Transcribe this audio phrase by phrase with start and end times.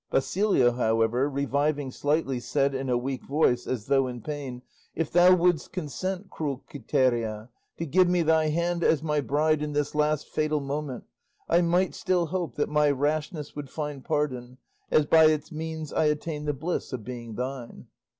[0.09, 4.63] Basilio, however, reviving slightly, said in a weak voice, as though in pain,
[4.95, 9.73] "If thou wouldst consent, cruel Quiteria, to give me thy hand as my bride in
[9.73, 11.03] this last fatal moment,
[11.47, 14.57] I might still hope that my rashness would find pardon,
[14.89, 17.85] as by its means I attained the bliss of being thine."